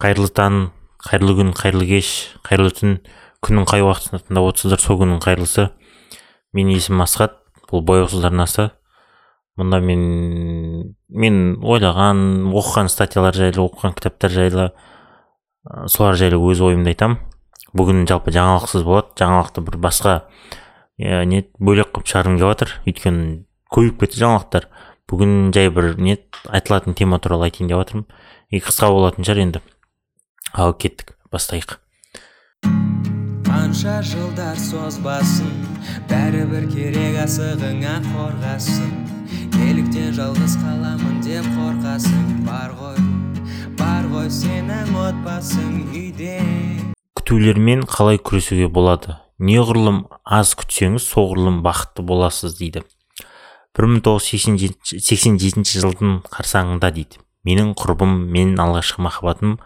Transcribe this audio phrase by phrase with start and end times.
[0.00, 0.60] қайырлы таң
[1.06, 2.10] қайырлы күн қайырлы кеш
[2.46, 2.98] қайырлы түн.
[3.40, 5.70] Күннің қай уақытысында тыңдап отырсыздар сол күннің қайырлысы.
[6.56, 7.38] Менің есімім асхат
[7.70, 8.68] бұл бояусыз арнасы
[9.60, 10.02] мұнда мен
[11.08, 14.70] мен ойлаған оқыған статьялар жайлы оқыған кітаптар жайлы
[15.86, 17.18] солар жайлы өз ойымды айтамын
[17.76, 19.14] бүгін жалпы жаңалықсыз болады.
[19.20, 20.14] Жаңалықты бір басқа
[20.98, 22.74] не бөлек қылып шығарғым келіп жатыр.
[22.86, 23.26] Өйткені
[23.70, 24.68] көбейіп кетті жаңалықтар.
[25.10, 28.06] Бүгін жай бір не айтылатын тема туралы айтайын деп жатырмын.
[28.50, 29.62] И қысқа болатын шығар енді.
[30.54, 31.78] Ал кеттік бастайық.
[33.46, 35.50] Қанша жылдар созбасын
[36.10, 38.90] бәрібір керек асығыңа қорғасын.
[39.54, 42.98] Неліктен жалғыз қаламын деп қорқасың бар ғой
[43.78, 46.38] бар ғой сенің отбасың үйде.
[47.18, 49.16] Күтулермен қалай күресуге болады?
[49.40, 52.82] Неғұрлым аз күтсеңіз соғұрлым бақытты боласыз дейді.
[53.76, 57.20] бір мың тоғыз жүз сексен жетінші жылдың қарсаңында дейді.
[57.46, 59.58] Менің құрбым менің алғашқы махаббатым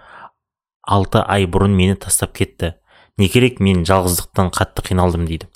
[0.87, 2.75] алты ай бұрын мені тастап кетті.
[3.19, 5.49] Не керек мен жалғыздықтан қатты қиналдым дейді.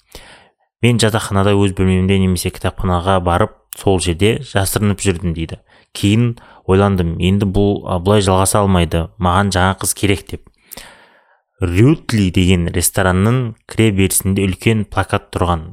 [0.83, 5.59] Мен жатақханада өз бөлмемде немесе кітапханаға барып сол жерде жасырынып жүрдім дейді.
[5.93, 6.37] Кейін
[6.71, 10.45] ойландым енді бұл бұлай жалғаса алмайды маған жаңа қыз керек деп.
[11.59, 15.65] Рютли деген ресторанның кіре берісінде үлкен плакат тұрған.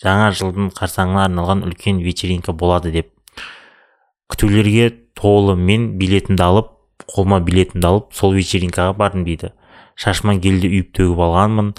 [0.00, 3.10] Жаңа жылдың қарсаңына арналған үлкен вечеринка болады деп.
[4.32, 6.73] Күтулерге толы мен билетімді алып
[7.10, 9.52] қолыма билетімді алып сол вечеринкаға бардым дейді.
[9.96, 11.74] Шашыма гелді үйіп төгіп алғанмын.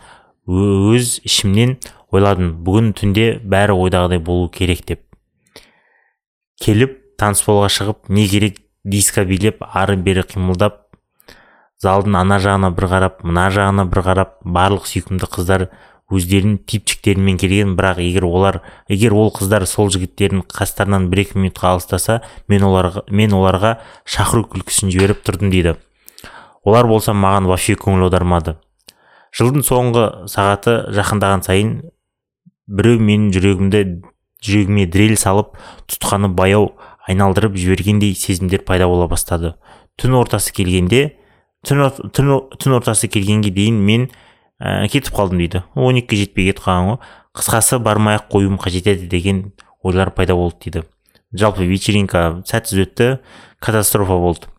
[0.46, 1.78] Өз ішімнен
[2.14, 5.02] ойладым бүгін түнде бәрі ойдағыдай болу керек деп.
[6.62, 10.86] Келіп танцполға шығып не керек диско билеп ары бері қимылдап
[11.82, 15.68] залдың ана жағына бір қарап мына жағына бір қарап барлық сүйкімді қыздар
[16.14, 18.60] өздерінің типчиктерімен келген бірақ егер олар
[18.92, 22.20] егер ол қыздар сол жігіттердің қастарынан бір екі минутқа алыстаса
[22.52, 25.76] мен оларға мен оларға шақыру күлкісін жіберіп тұрдым дейді.
[26.66, 28.56] Олар болса маған вообще көңіл аудармады.
[29.36, 31.74] Жылдың соңғы сағаты жақындаған сайын
[32.70, 33.82] біреу менің жүрегімді
[34.46, 35.58] жүрегіме дрель салып
[35.90, 36.76] тұтқаны баяу
[37.10, 39.56] айналдырып жібергендей сезімдер пайда бола бастады.
[39.98, 41.18] Түн ортасы келгенде
[41.66, 41.84] түн,
[42.14, 44.08] түн ортасы келгенге дейін мен
[44.66, 45.64] ә, кетіп қалдым дейді.
[45.76, 46.98] Он екіге жетпей кетіп қалған ғой.
[47.38, 49.54] Қысқасы бармай ақ қоюым қажет еді деген
[49.84, 50.84] ойлар пайда болды дейді.
[51.36, 53.10] Жалпы вечеринка сәтсіз өтті
[53.60, 54.50] катастрофа болды.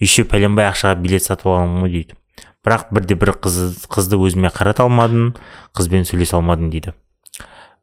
[0.00, 2.18] Еще пәленбай ақшаға билет сатып алғанмын ғой дейді.
[2.64, 5.34] Бірақ бірде бір қыз, қызды өзіме қарата алмадым
[5.76, 6.94] қызбен сөйлесе алмадым дейді.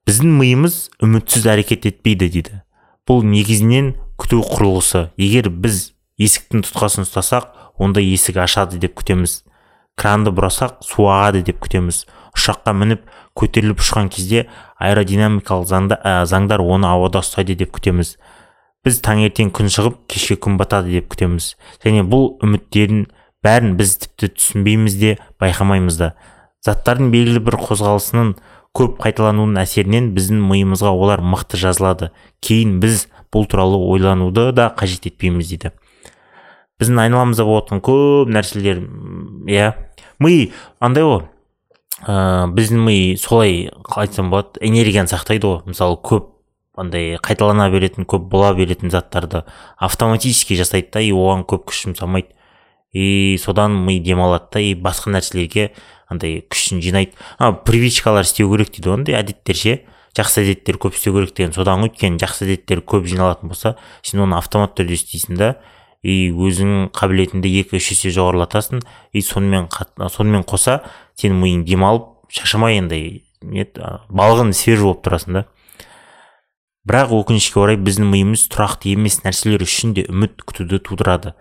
[0.10, 2.62] Біздің миымыз үмітсіз әрекет етпейді дейді.
[3.06, 5.12] Бұл негізінен күту құрылғысы.
[5.22, 7.52] Егер біз есіктің тұтқасын ұстасақ
[7.82, 9.44] онда есік ашады деп күтеміз.
[10.00, 12.06] Кранды бұрасақ су ағады деп күтеміз.
[12.38, 13.08] Ұшаққа мініп
[13.38, 14.46] көтеріліп ұшқан кезде
[14.80, 18.16] аэродинамикалық заңда, ә, заңдар оны ауада ұстайды деп күтеміз.
[18.86, 21.56] Біз таңертең күн шығып кешке күн батады деп күтеміз.
[21.84, 23.06] Және бұл үміттердің
[23.46, 26.14] бәрін біз тіпті түсінбейміз де байқамаймыз да.
[26.66, 28.34] Заттардың белгілі бір қозғалысының
[28.78, 32.12] көп қайталануының әсерінен біздің миымызға олар мықты жазылады.
[32.40, 35.74] Кейін біз бұл туралы ойлануды да қажет етпейміз дейді.
[36.82, 38.82] Біздің айналамызда болып жатқан көп нәрселер
[39.48, 39.72] иә.
[40.20, 41.24] Ми андай ғой.
[42.02, 45.62] Ә, біздің ми солай қалай айтсам болады энергияны сақтайды ғой.
[45.70, 46.32] Мысалы көп
[46.82, 49.44] андай қайталана беретін көп бола беретін заттарды
[49.78, 52.34] автоматически жасайды да и оған көп күш жұмсамайды.
[52.94, 55.72] И содан ми демалады да и басқа нәрселерге
[56.10, 57.14] андай күшін жинайды.
[57.38, 59.78] А привычкалар істеу керек дейді ғой андай әдеттер ше.
[60.18, 61.54] Жақсы әдеттер көп істеу керек деген.
[61.56, 65.54] Содан өйткені жақсы әдеттер көп жиналатын болса сен оны автомат түрде істейсің да.
[66.02, 68.82] И өзіңнің қабілетіңді екі үш есе жоғарылатасың
[69.14, 69.70] и сонымен
[70.10, 70.82] сонымен қоса
[71.20, 73.66] сенің миың демалып шаршамай не
[74.10, 75.46] балғын свежий болып тұрасың да.
[76.88, 81.36] Бірақ өкінішке орай біздің миымыз тұрақты емес нәрселер үшін де үміт күтуді тудырады.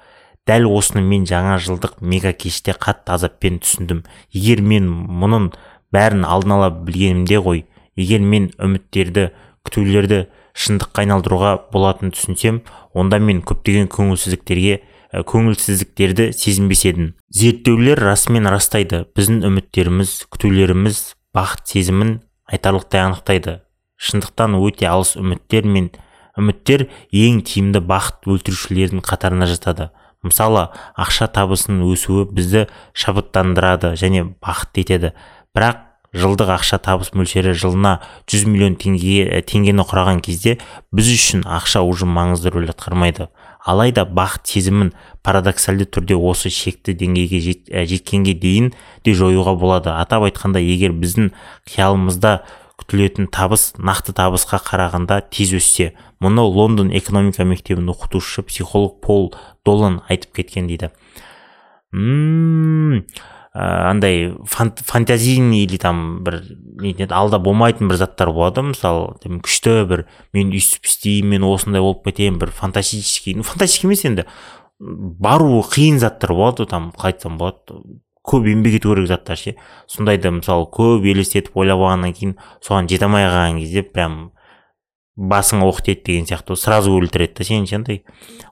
[0.49, 4.03] Дәл осыны мен жаңа жылдық мега кеште қатты азаппен түсіндім.
[4.33, 5.51] Егер мен мұның
[5.93, 7.65] бәрін алдын ала білгенімде ғой
[7.97, 9.31] егер мен үміттерді
[9.67, 10.27] күтулерді
[10.61, 12.63] шындыққа айналдыруға болатынын түсінсем
[12.95, 17.15] онда мен көптеген көңілсіздіктерге көңілсіздіктерді сезінбес едім.
[17.35, 19.03] Зерттеулер расымен растайды.
[19.17, 21.01] Біздің үміттеріміз күтулеріміз
[21.35, 22.21] бақыт сезімін
[22.51, 23.59] айтарлықтай анықтайды.
[24.01, 25.91] Шындықтан өте алыс үміттер мен
[26.39, 29.91] үміттер ең тиімді бақыт өлтірушілердің қатарына жатады.
[30.23, 30.69] Мысалы
[31.01, 35.15] ақша табысының өсуі бізді шабыттандырады және бақытты етеді.
[35.57, 40.57] Бірақ жылдық ақша табыс мөлшері жылына 100 миллион теңге теңгені құраған кезде
[40.95, 43.29] біз үшін ақша уже маңызды рөл атқармайды.
[43.61, 44.93] Алайда бақыт сезімін
[45.23, 48.73] парадоксальды түрде осы шекті деңгейге жет, жеткенге дейін
[49.05, 49.93] де жоюға болады.
[49.95, 51.31] Атап айтқанда егер біздің
[51.69, 52.41] қиялымызда
[52.81, 55.93] күтілетін табыс нақты табысқа қарағанда тез өссе
[56.25, 59.35] мұны лондон экономика мектебінің оқытушысы психолог пол
[59.69, 60.91] долан айтып кеткен дейді.
[63.53, 66.41] Андай фантазийный или там бір
[66.81, 68.63] нетін алда болмайтын бір заттар болады.
[68.71, 74.05] Мысалы күшті бір мен өйстіп істеймін мен осындай болып кетемін бір фантастический ну фантастический емес
[74.07, 74.27] енді.
[74.79, 77.83] Бару қиын заттар болады там қалай айтсам болады.
[78.23, 79.57] Көп еңбек ету керек заттар ше.
[79.91, 84.31] Сондайды мысалы көп елестетіп ойлап алғаннан кейін соған жете алмай қалған кезде прям
[85.21, 88.01] басыңа оқ тиеді деген сияқты сразу өлтіреді да сені ше андай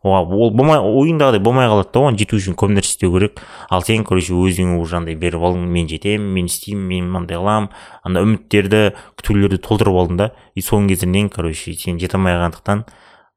[0.02, 3.40] ол болмай ойыңдағыдай болмай қалады да оған жету үшін көп нәрсе істеу керек.
[3.70, 7.72] Ал сен короче өзіңе уже андай беріп алдың мен жетемін мен істеймін мен мынандай қыламын
[8.04, 8.82] ана үміттерді
[9.16, 12.84] күтулерді толтырып алдың да и соның кесірінен короче сен жете алмай қалғандықтан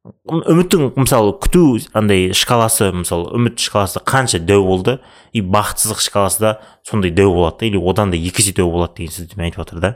[0.02, 4.96] үміттің мысалы күту андай шкаласы мысалы үміт шкаласы қанша дәу болды
[5.32, 8.98] и бақытсыздық шкаласы да сондай дәу болады да или одан да екі есе дәу болады
[8.98, 9.92] деген сөзді айтып жатыр да.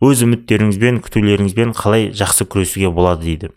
[0.00, 3.50] Өз үміттеріңізбен күтулеріңізбен қалай жақсы күресуге болады дейді.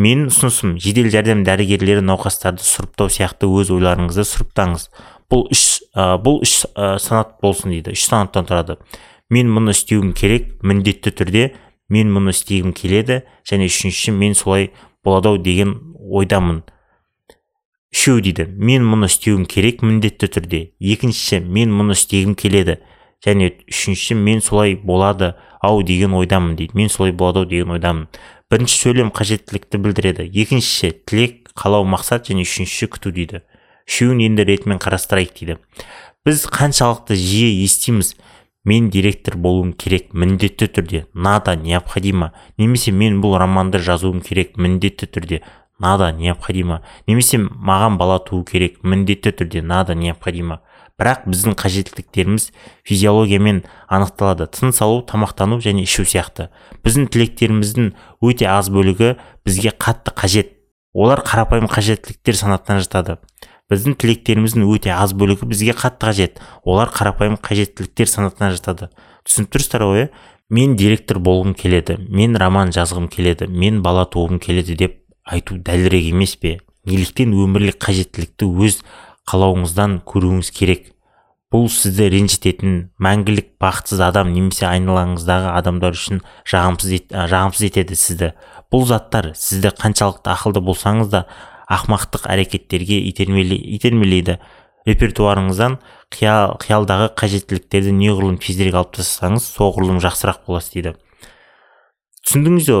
[0.00, 4.88] Менің ұсынысым жедел жәрдем дәрігерлері науқастарды сұрыптау сияқты өз ойларыңызды сұрыптаңыз.
[5.30, 8.78] Бұл үш ә, бұл үш ә, санат болсын дейді үш санаттан тұрады.
[9.28, 11.44] Мен мұны істеуім керек міндетті түрде
[11.92, 14.70] мен мұны істегім келеді және үшінші мен солай
[15.04, 16.62] болады ау деген ойдамын.
[17.92, 20.60] Үшеу дейді мен мұны істеуім керек міндетті түрде.
[20.80, 22.78] Екіншісі мен мұны істегім келеді.
[23.24, 26.74] Және үшінші мен солай болады ау деген ойдамын дейді.
[26.74, 28.08] Мен солай болады ау деген ойдамын.
[28.50, 30.26] Бірінші сөйлем қажеттілікті білдіреді.
[30.26, 33.44] Екіншісі тілек қалау мақсат және үшіншісі күту дейді.
[33.86, 35.58] Үшеуін енді ретімен қарастырайық дейді.
[36.26, 38.16] Біз қаншалықты жиі естиміз.
[38.64, 45.08] Мен директор болуым керек міндетті түрде надо необходимо немесе мен бұл романды жазуым керек міндетті
[45.08, 45.38] түрде
[45.80, 50.60] надо необходимо немесе маған бала туу керек міндетті түрде надо необходимо
[51.00, 52.50] бірақ біздің қажеттіліктеріміз
[52.84, 54.46] физиологиямен анықталады.
[54.52, 56.50] Тыныс алу тамақтану және ішу сияқты.
[56.84, 59.14] Біздің тілектеріміздің өте аз бөлігі
[59.46, 60.52] бізге қатты қажет.
[60.92, 63.16] Олар қарапайым қажеттіліктер санатына жатады.
[63.70, 66.40] Біздің тілектеріміздің өте аз бөлігі бізге қатты қажет.
[66.64, 68.90] Олар қарапайым қажеттіліктер санатына жатады.
[69.24, 70.08] Түсініп тұрсыздар ғой
[70.50, 76.10] мен директор болғым келеді мен роман жазғым келеді мен бала туғым келеді деп айту дәлірек
[76.10, 76.58] емес пе?
[76.88, 78.80] Неліктен өмірлік қажеттілікті өз
[79.30, 80.90] қалауыңыздан көруіңіз керек.
[81.50, 88.28] Бұл сізді ренжітетін мәңгілік бақытсыз адам немесе айналаңыздағы адамдар үшін жағымсыз, ет, жағымсыз етеді сізді.
[88.70, 91.24] Бұл заттар сізді қаншалықты ақылды болсаңыз да
[91.66, 94.38] ақмақтық әрекеттерге итермелейді.
[94.86, 95.74] Репертуарыңыздан
[96.14, 100.94] қиял, қиялдағы қажеттіліктерді неғұрлым тезірек алып тастасаңыз соғұрлым жақсырақ боласыз дейді.
[102.24, 102.78] Түсіндіңіз бе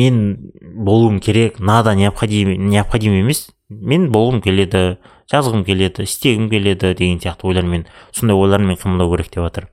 [0.00, 0.18] мен
[0.62, 4.98] болуым керек надо необходим, необходим емес мен болғым келеді.
[5.32, 9.70] Жазғым келеді істегім келеді деген сияқты ойлармен сондай ойлармен қимылдау керек деп жатыр.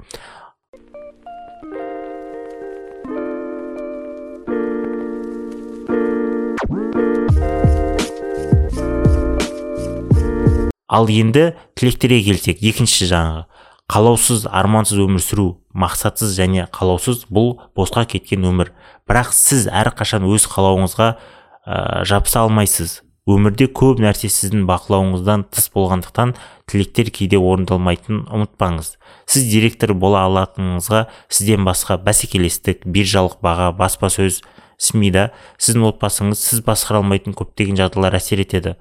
[10.94, 13.46] Ал енді тілектерге келсек екінші жаңағы
[13.90, 18.70] қалаусыз армансыз өмір сүру мақсатсыз және қалаусыз бұл босқа кеткен өмір.
[19.10, 23.02] Бірақ сіз әрқашан өз қалауыңызға ә, жабыса алмайсыз.
[23.30, 26.34] Өмірде көп нәрсе сіздің бақылауыңыздан тыс болғандықтан
[26.68, 28.98] тілектер кейде орындалмайтынын ұмытпаңыз.
[29.32, 34.42] Сіз директор бола алатыныңызға сізден басқа бәсекелестік биржалық баға баспасөз
[34.84, 38.76] сми да сіздің отбасыңыз сіз басқара алмайтын көптеген жағдайлар әсер етеді.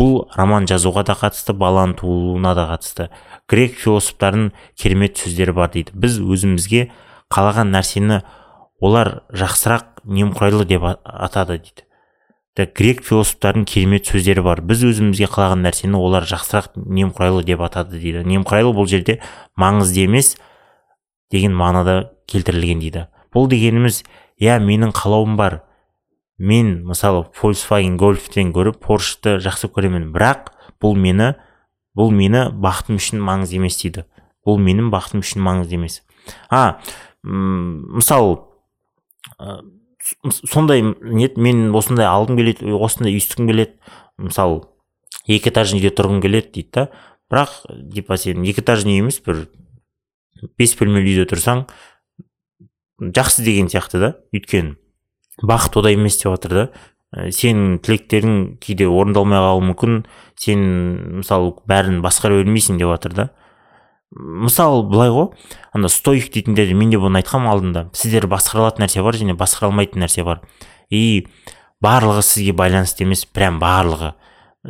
[0.00, 3.08] Бұл роман жазуға да қатысты баланың туылуына да қатысты.
[3.48, 5.92] Грек философтарының керемет сөздері бар дейді.
[5.94, 6.90] Біз өзімізге
[7.32, 8.20] қалаған нәрсені
[8.80, 11.84] олар жақсырақ немқұрайлы деп атады дейді.
[12.56, 14.60] Грек философтарының керемет сөздері бар.
[14.60, 18.26] Біз өзімізге қалаған нәрсені олар жақсырақ немқұрайлы деп атады дейді.
[18.28, 19.20] Немқұрайлы бұл жерде
[19.56, 20.36] маңызды емес
[21.32, 23.06] деген мағынада келтірілген дейді.
[23.32, 24.02] Бұл дегеніміз
[24.36, 25.62] иә менің қалауым бар.
[26.36, 30.10] Мен мысалы Volkswagen гольфтен гөрі поршты жақсы көремін.
[30.12, 31.32] Бірақ бұл мені
[31.96, 34.04] бұл мені бақытым үшін маңызды емес дейді.
[34.44, 36.02] Бұл менің бақытым үшін маңызды емес.
[36.50, 36.80] А
[37.22, 38.42] мысалы
[40.28, 43.78] сондай нет мен осындай алғым келеді осындай үй келеді.
[44.18, 44.62] Мысалы
[45.26, 46.86] екі этажный үйде тұрғым келеді дейді да.
[47.32, 47.54] Бірақ
[47.94, 49.46] типа сен екі этажный емес бір
[50.58, 51.66] бес бөлмелі үйде тұрсаң
[53.02, 54.76] жақсы деген сияқты да өйткені.
[55.42, 56.64] Бақыт одай емес деп жатыр да.
[57.12, 60.02] Ә, сенің тілектерің кейде орындалмай қалуы мүмкін
[60.40, 60.62] сен
[61.20, 63.28] мысалы бәрін басқара бермейсің деп жатыр да.
[64.14, 65.30] Мысалы былай ғой
[65.72, 69.70] ана стоик дейтіндер мен де бұны айтқанмын алдында сіздер басқара алатын нәрсе бар және басқара
[69.70, 70.42] алмайтын нәрсе бар.
[70.90, 71.26] И
[71.82, 74.12] барлығы сізге байланысты емес прям барлығы.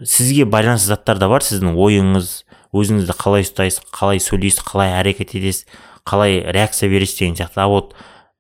[0.05, 2.31] Сізге байланысты заттар да бар сіздің ойыңыз
[2.73, 5.67] өзіңізді қалай ұстайсыз қалай сөйлейсіз қалай әрекет етесіз
[6.09, 7.61] қалай реакция бересіз деген сияқты.
[7.61, 7.95] А вот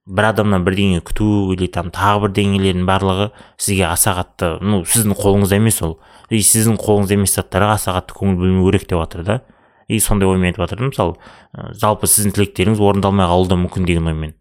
[0.06, 3.28] бір адамнан бірдеңе күту или там тағы бірдеңелердің барлығы
[3.58, 5.98] сізге аса қатты ну сіздің қолыңызда емес ол.
[6.30, 9.40] И сіздің қолыңызда емес заттарға аса қатты көңіл бөлмеу керек деп жатыр да.
[9.92, 11.16] И сондай оймен айтып жатыр мысалы
[11.78, 14.36] жалпы сіздің тілектеріңіз орындалмай қалуы да мүмкін деген оймен.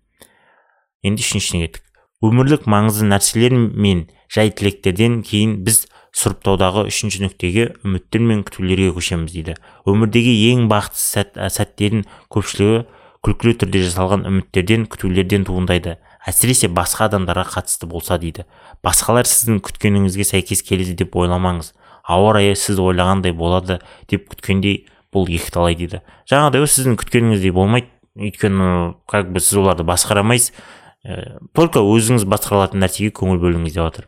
[1.03, 1.91] Енді үшіншісіне кеттік
[2.21, 9.33] өмірлік маңызды нәрселер мен жай тілектерден кейін біз сұрыптаудағы үшінші нүктеге үміттер мен күтулерге көшеміз
[9.33, 9.55] дейді.
[9.89, 12.03] Өмірдегі ең бақытты сәт, сәттердің
[12.33, 12.83] көпшілігі
[13.25, 15.97] күлкілі түрде жасалған үміттерден күтулерден туындайды.
[16.27, 18.45] Әсіресе басқа адамдарға қатысты болса дейді.
[18.85, 21.71] Басқалар сіздің күткеніңізге сәйкес келеді деп ойламаңыз.
[22.05, 23.79] Ауа райы сіз ойлағандай болады
[24.09, 26.01] деп күткендей бұл екіталай дейді.
[26.31, 27.91] Жаңағыдай сіздің күткеніңіздей болмайды.
[28.19, 30.51] Өйткені как бы сіз оларды басқара алмайсыз
[31.07, 34.07] ә, только өзіңіз басқара алатын нәрсеге көңіл бөліңіз деп жатыр.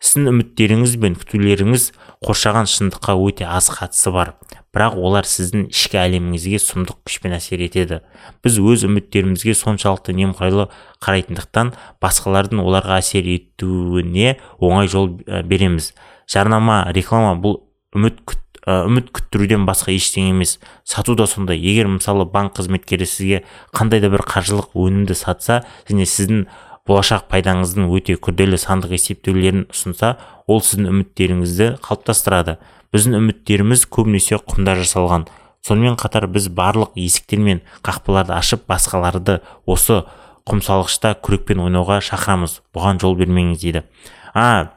[0.00, 1.88] Сіздің үміттеріңіз бен күтулеріңіз
[2.24, 4.32] қоршаған шындыққа өте аз қатысы бар.
[4.72, 7.98] Бірақ олар сіздің ішкі әлеміңізге сұмдық күшпен әсер етеді.
[8.40, 10.70] Біз өз үміттерімізге соншалықты немқұрайлы
[11.04, 15.90] қарайтындықтан басқалардың оларға әсер етуіне оңай жол береміз.
[16.30, 17.60] Жарнама реклама бұл
[17.98, 18.22] үміт
[18.86, 20.58] үміт күттіруден басқа ештеңе емес.
[20.84, 21.58] Сату да сондай.
[21.58, 23.44] Егер мысалы банк қызметкері сізге
[23.76, 26.46] қандай да бір қаржылық өнімді сатса және сіздің
[26.88, 30.16] болашақ пайдаңыздың өте күрделі сандық есептеулерін ұсынса
[30.50, 32.56] ол сіздің үміттеріңізді қалыптастырады.
[32.90, 35.28] Біздің үміттеріміз көбінесе құмда жасалған.
[35.66, 40.00] Сонымен қатар біз барлық есіктер мен қақпаларды ашып басқаларды осы
[40.48, 42.58] құмсалғышта күрекпен ойнауға шақырамыз.
[42.74, 43.84] Бұған жол бермеңіз дейді.
[44.34, 44.72] А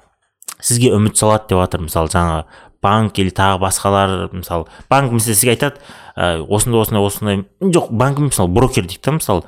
[0.60, 2.44] сізге үміт салады деп жатыр мысалы жаңағы.
[2.84, 5.82] Банк или тағы басқалар мысалы банк мысалы сізге айтады
[6.16, 9.44] ә, осындай осындай осындай жоқ банк мысалы брокер дейді да мысалы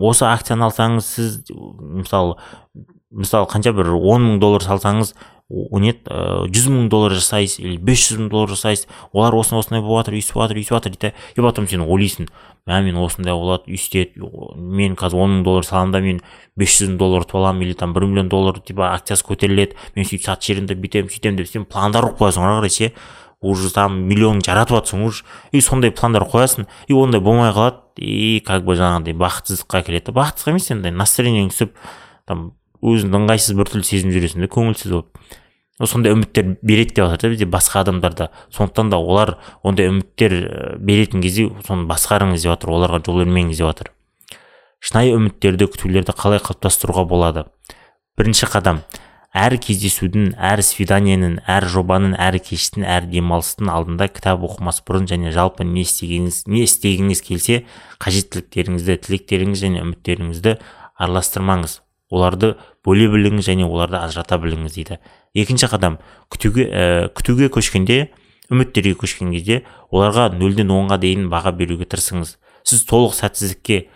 [0.00, 2.38] осы акцияны алсаңыз сіз мысалы
[3.14, 5.14] мысалы қанша бір он мың доллар салсаңыз
[5.50, 8.88] не жүз мың доллар жасайсыз или бес жүз мың доллар жасайсыз.
[9.12, 11.12] Олар осындай осындай болып жатыр өйстіп жатыр өйстіп жатыр дейді.
[11.36, 12.30] И потом сен ойлайсың
[12.66, 14.24] мә мен осындай болады өйстеді
[14.56, 16.22] мен қазір он мың доллар саламын да мен
[16.56, 19.76] бес жүз мың доллар ұтып аламын или там бір миллион доллар типа акциясы көтеріледі.
[19.94, 22.92] Мен сөйтіп сатып жіберемін бүйтемін сөйтемін деп сен пландар құрып қоясың ары қарай ше.
[23.44, 25.28] Уже там миллион жаратып жатрсың уже.
[25.52, 27.84] И сондай пландар қоясың и ондай болмай қалады.
[28.00, 31.76] И как бы жаңағыдай бақытсыздыққа әкеледі бақытсыздық емес енді настроениең түсіп
[32.26, 35.34] там өзіңді ыңғайсыз біртүрлі сезініп жүресің да көңілсіз болып.
[35.82, 41.24] Сондай үміттер береді деп жатыр да бізде басқа адамдарда сондықтан да олар ондай үміттер беретін
[41.24, 43.90] кезде соны басқарыңыз деп жатыр оларға жол бермеңіз деп жатыр
[44.84, 47.46] шынайы үміттерді күтулерді қалай қалыптастыруға болады?
[48.20, 48.82] Бірінші қадам.
[49.34, 55.32] Әр кездесудің әр свиданиянің әр жобаның әр кештің әр демалыстың алдында кітап оқымас бұрын және
[55.34, 57.62] жалпы не істегеніңіз не істегіңіз келсе
[58.04, 60.58] қажеттіліктеріңізді тілектеріңіз және үміттеріңізді
[61.00, 61.80] араластырмаңыз.
[62.14, 62.54] Оларды
[62.86, 65.00] бөле біліңіз және оларды ажырата біліңіз дейді.
[65.34, 65.98] Екінші қадам.
[66.30, 68.12] Күтуге ә, күтуге көшкенде
[68.52, 72.36] үміттерге көшкен кезде оларға нөлден онға дейін баға беруге тырысыңыз.
[72.64, 73.86] Сіз толық сәтсіздікке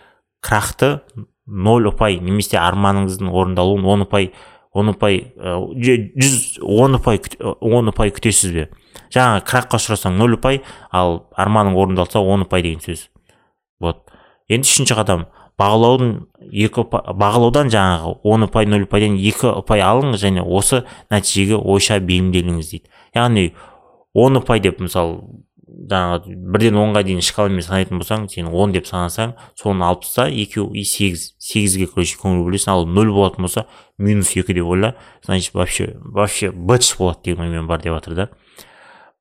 [0.44, 0.98] крақты
[1.46, 4.32] ноль ұпай немесе арманыңыздың орындалуын он ұпай
[4.76, 8.68] он ұпай жүз он ұпай он ұпай күтесіз бе?
[9.14, 10.60] Жаңағы крахқа ұшырасаң ноль ұпай
[10.92, 13.08] ал арманың орындалса он ұпай деген сөз.
[13.80, 14.04] Вот.
[14.48, 15.26] Енді үшінші қадам.
[15.58, 16.12] Бағалаудың
[16.64, 22.70] екі бағалаудан жаңағы он ұпай нөл ұпайдан екі ұпай алыңыз және осы нәтижеге ойша бейімделіңіз
[22.70, 22.90] дейді.
[23.16, 23.50] Яғни
[24.14, 25.18] он ұпай деп мысалы
[25.68, 30.70] жаңағы бірден онға дейін шкаламен санайтын болсаң сен он деп санасаң соны алып таста екеу
[30.72, 33.66] сегіз сегізге короче көңіл бөлесің ал нөл болатын болса
[33.98, 38.28] минус екі деп ойла значит вообще вообще быч болады деген оймен бар деп жатыр да.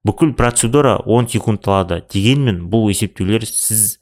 [0.06, 4.00] Бүкіл процедура он секунд алады дегенмен бұл есептеулер сіз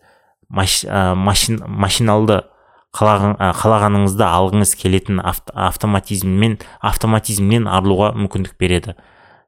[0.49, 2.43] машин, машиналды
[2.95, 8.95] қалағаныңызды алғыңыз келетін автоматизммен автоматизмнен арылуға мүмкіндік береді.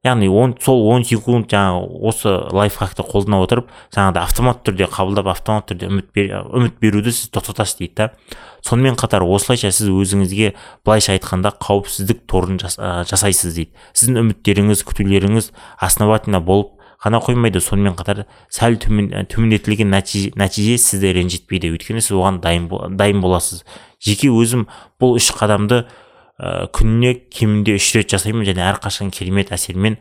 [0.05, 5.65] Яғни он сол он секунд жаңағы осы лайфхакты қолдана отырып жаңағыдай автомат түрде қабылдап автомат
[5.71, 8.11] түрде үміт, бер, үміт беруді сіз тоқтатасыз дейді да.
[8.61, 10.53] Сонымен қатар осылайша сіз өзіңізге
[10.85, 13.73] былайша айтқанда қауіпсіздік торын жасайсыз дейді.
[13.97, 15.51] Сіздің үміттеріңіз күтулеріңіз
[15.81, 17.61] основательно болып қана қоймайды.
[17.63, 21.71] Сонымен қатар сәл төмен, төмендетілген нәтиже, сізді ренжітпейді.
[21.75, 23.63] Өйткені сіз оған дайын, дайын боласыз.
[24.03, 24.67] Жеке өзім
[25.01, 25.85] бұл үш қадамды
[26.37, 29.97] ә, күніне кемінде үш рет жасаймын және әрқашан керемет әсермен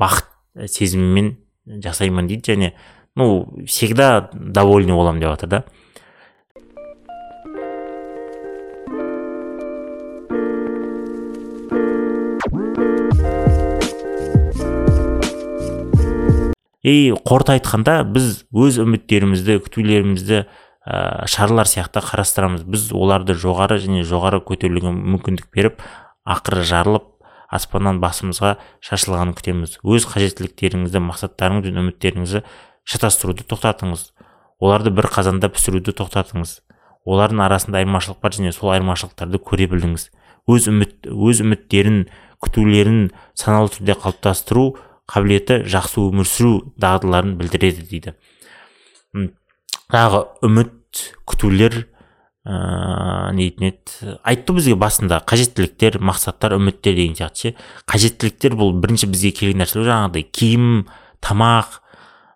[0.00, 0.28] бақыт
[0.68, 1.36] сезімімен
[1.84, 2.72] жасаймын дейді және
[3.16, 5.64] ну всегда довольный боламын деп жатыр да
[16.88, 22.64] и қорыта айтқанда біз өз үміттерімізді күтулерімізді ә, шарлар сияқты қарастырамыз.
[22.64, 25.82] Біз оларды жоғары және жоғары көтерілуге мүмкіндік беріп
[26.24, 27.10] ақыры жарылып
[27.52, 29.78] аспаннан басымызға шашылғанын күтеміз.
[29.84, 32.42] Өз қажеттіліктеріңізді мақсаттарыңыз бен үміттеріңізді
[32.88, 34.10] шатастыруды тоқтатыңыз.
[34.60, 36.58] Оларды бір қазанда пісіруді тоқтатыңыз.
[37.08, 40.08] Олардың арасында айырмашылық бар және сол айырмашылықтарды көре біліңіз.
[40.48, 42.02] Өз үміт өз үміттерін
[42.44, 44.66] күтулерін саналы түрде қалыптастыру
[45.08, 48.14] қабілеті жақсы өмір сүру дағдыларын білдіреді дейді.
[49.88, 51.86] Жаңағы үміт күтулер
[52.48, 54.14] ыыы не дейтін еді?
[54.22, 57.54] Айтты бізге басында қажеттіліктер мақсаттар үміттер деген сияқты ше.
[57.88, 60.86] Қажеттіліктер бұл бірінші бізге керек нәрселер жаңағыдай киім
[61.24, 61.80] тамақ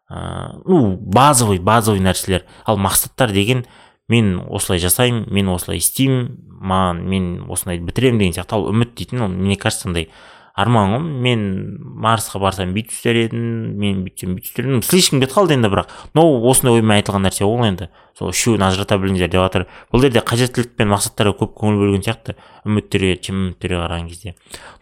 [0.09, 2.45] ыыы ну базовый базовый нәрселер.
[2.64, 3.67] Ал мақсаттар деген
[4.09, 8.57] мен осылай жасаймын мен осылай істеймін маған мен осындай бітіремін деген сияқты.
[8.59, 10.11] Ал үміт дейтін ол мне кажется андай
[10.54, 11.42] арман ғой мен
[11.80, 13.44] марсқа барсам бүйтіп істер едім
[13.80, 14.82] мен бүйтсем бүйтіп істер едім.
[14.85, 15.92] Слишком кетіп қалды енді бірақ.
[16.14, 17.88] Но осындай оймен айтылған нәрсе ғой енді.
[18.18, 19.66] Сол үшеуін ажырата біліңіздер деп жатыр.
[19.92, 22.37] Бұл жерде қажеттілік пен мақсаттарға көп көңіл бөлген сияқты.
[22.68, 24.35] Үміттерге чем үміттерге қараған кезде.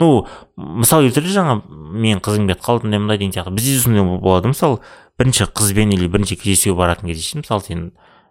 [0.02, 3.54] Ну мысал келтірді жаңа мен қызым кетіп қалды мындай мындай деген сияқты.
[3.54, 4.50] Бізде де сондай болады.
[4.50, 4.80] Мысалы
[5.20, 7.90] бірінші қызбен или бірінші кездесуге баратын кезде ше мысалы сен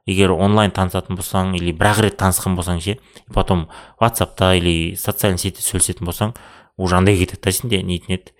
[0.09, 2.97] егер онлайн танысатын болсаң или бір ақ рет танысқан болсаң ше
[3.33, 3.67] потом
[4.01, 6.33] ватсапта или социальный сетьте сөйлесетін болсаң
[6.87, 8.33] андай кетеді да сенде нетін еді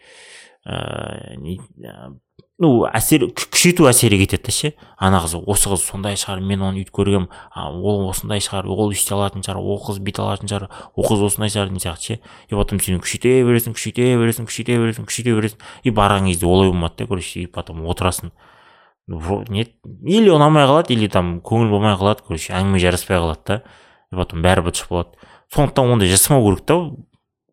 [0.65, 2.19] ыыы
[2.59, 4.73] ну әсер күшейту әсері кетеді да ше.
[4.99, 7.29] Ана қыз осы қыз сондай шығар мен оны өйтіп көргенмін.
[7.55, 11.53] Ол осындай шығар ол өйте алатын шығар ол қыз бүйте алатын шығар ол қыз осындай
[11.53, 12.19] шығар деген сияқты ше.
[12.51, 15.63] И потом сен күшейте бересің күшейте бересің күшейте бересің күшейте бересің.
[15.87, 18.33] И барған кезде олай болмады да короче и потом отырасың.
[19.07, 19.63] Не
[20.03, 23.61] или ұнамай қалады или там көңіл болмай қалады короче әңгіме жараспай қалады да.
[24.11, 25.15] И потом бәрі быт болады.
[25.55, 26.75] Сондықтан ондай жасамау керек та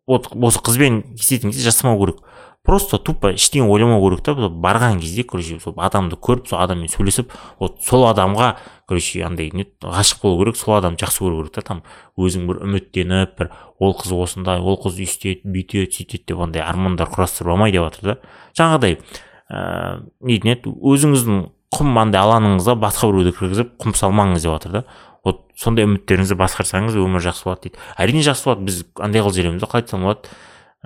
[0.07, 2.23] вот осы қызбен кездесетін кезде жасамау керек.
[2.67, 7.31] Просто тупо ештеңе ойламау керек та барған кезде короче сол адамды көріп сол адаммен сөйлесіп
[7.61, 11.61] вот сол адамға короче андай не ғашық болу керек сол адамды жақсы көру керек та
[11.61, 11.83] там
[12.19, 17.07] өзің бір үміттеніп бір ол қыз осындай ол қыз өйстеді бүйтеді сөйтеді деп андай армандар
[17.07, 18.17] құрастырып алмай деп жатыр да.
[18.59, 18.99] Жаңағыдай
[19.47, 21.43] ыыы не дейтін еді өзіңіздің
[21.77, 24.83] құм андай алаңыңызға басқа біреуді кіргізіп құм салмаңыз деп жатыр да.
[25.27, 27.83] Вот сондай үміттеріңізді басқарсаңыз өмір жақсы болады дейді.
[27.99, 30.35] Әрине жақсы болады біз андай қылып жібереміз да қалай айтсам болады.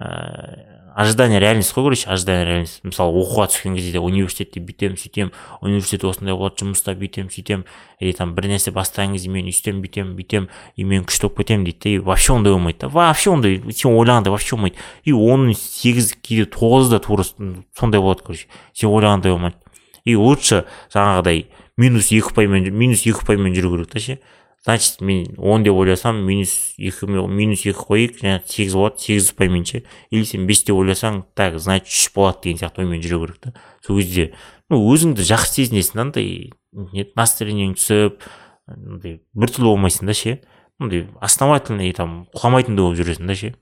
[0.02, 2.84] Ыыы ожидание реальность қой короче ожидание реальность.
[2.84, 5.32] Мысалы оқуға түскен кезде де университетте бүйтемін сөйтемін
[5.62, 7.64] университет осындай болады жұмыста бүйтемін сөйтемін.
[8.00, 11.66] Или там бір нәрсе бастаған кезде мен өйстемін бүйтемін бүйтемін и мен күшті болып кетемін
[11.66, 12.90] дейді да и вообще ондай болмайды да.
[12.90, 14.76] Вообще ондай сен ойлағандай вообще болмайды.
[15.04, 18.48] И оның сегіз кейде тоғызы да тура сондай болады короче.
[18.74, 19.56] Сен ойлағандай болмайды.
[20.04, 21.46] И лучше жаңағыдай
[21.78, 24.20] минус екі ұпаймен минус екі ұпаймен жүру керек та ше.
[24.64, 29.66] Значит мен он деп ойласам минус екі минус екі қояйық жаңағы сегіз болады сегіз ұпаймен
[29.66, 33.40] ше или сен бес деп ойласаң так значит үш болады деген сияқты оймен жүру керек
[33.42, 33.54] та.
[33.82, 34.34] Сол кезде
[34.70, 38.22] ну өзіңді жақсы сезінесің да андай настроениең түсіп
[38.70, 40.38] андай біртүрлі болмайсың да ше.
[40.80, 43.56] Андай основательный там құламайтындай болып жүресің да ше.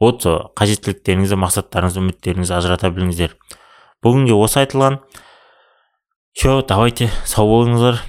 [0.00, 0.24] Вот
[0.58, 3.36] қажеттіліктеріңізді мақсаттарыңызды үміттеріңізді ажырата біліңіздер.
[4.02, 4.98] Бүгінге осы айтылған.
[6.34, 8.02] Все давайте сау болыңыздар.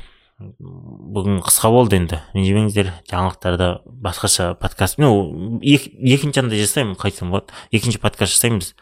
[1.13, 2.19] Бүгін қысқа болды енді.
[2.33, 4.97] Ренжімеңіздер жаңалықтарда басқаша подкаст.
[4.97, 7.53] Ну екінші андай жасаймын қалай айтсам болады.
[7.71, 8.73] Екінші подкаст жасаймыз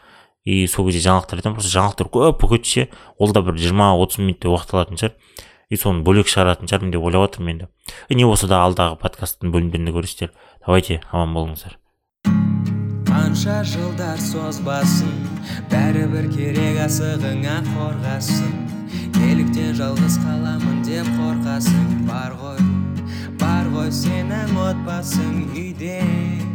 [0.44, 4.50] и сол кезде жаңалықтар айтамын просто жаңалықтар көп ше ол да бір жиырма отыз минуттай
[4.50, 5.14] уақыт алатын шығар.
[5.68, 7.68] И соны бөлек шығаратын шығармын деп ойлап жатырмын енді.
[8.08, 10.32] И не болса да алдағы подкасттың бөлімдерінде көресіздер.
[10.66, 11.78] Давайте аман болыңыздар.
[13.08, 15.12] Қанша жылдар созбасын
[15.72, 18.81] бәрібір керек асығыңа қорғасын.
[19.32, 22.04] Неліктен жалғыз қаламын деп қорқасың.
[22.04, 22.60] Бар ғой
[23.40, 26.42] бар ғой сенің отбасың үйде.